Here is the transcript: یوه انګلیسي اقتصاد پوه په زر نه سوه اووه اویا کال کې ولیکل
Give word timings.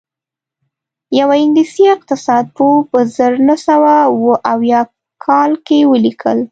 یوه 1.19 1.35
انګلیسي 1.43 1.83
اقتصاد 1.95 2.45
پوه 2.55 2.75
په 2.91 2.99
زر 3.15 3.33
نه 3.47 3.55
سوه 3.67 3.93
اووه 4.09 4.35
اویا 4.53 4.81
کال 5.25 5.51
کې 5.65 5.77
ولیکل 5.91 6.39